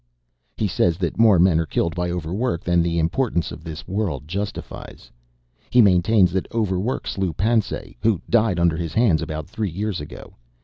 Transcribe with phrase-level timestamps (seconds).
[0.57, 4.27] He says that more men are killed by overwork than the importance of this world
[4.27, 5.11] justifies.
[5.69, 10.33] He maintains that overwork slew Pansay, who died under his hands about three years ago.